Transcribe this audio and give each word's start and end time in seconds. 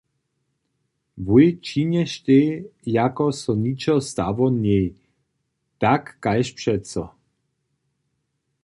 Wój 1.25 1.47
činještej 1.67 2.43
jako 2.97 3.25
so 3.41 3.53
ničo 3.63 3.95
stało 4.09 4.45
njej, 4.63 4.87
tak 5.83 6.03
kaž 6.23 6.47
přeco. 6.57 7.03